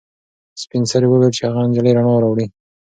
سپین 0.61 0.83
سرې 0.91 1.07
وویل 1.09 1.31
چې 1.37 1.41
هغه 1.47 1.61
نجلۍ 1.69 1.91
رڼا 1.93 2.13
راوړي. 2.23 2.45